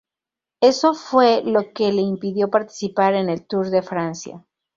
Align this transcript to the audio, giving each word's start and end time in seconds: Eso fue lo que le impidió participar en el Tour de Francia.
Eso 0.61 0.95
fue 0.95 1.43
lo 1.43 1.73
que 1.73 1.93
le 1.93 2.01
impidió 2.01 2.49
participar 2.49 3.13
en 3.13 3.29
el 3.29 3.45
Tour 3.45 3.69
de 3.69 3.83
Francia. 3.83 4.43